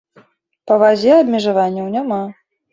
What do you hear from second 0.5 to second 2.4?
Па вазе абмежаванняў няма!